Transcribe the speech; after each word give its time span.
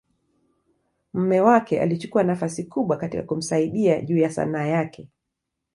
mume 1.13 1.41
wake 1.41 1.81
alichukua 1.81 2.23
nafasi 2.23 2.63
kubwa 2.63 2.97
katika 2.97 3.23
kumsaidia 3.23 4.01
juu 4.01 4.17
ya 4.17 4.31
Sanaa 4.31 4.65
yake. 4.65 5.07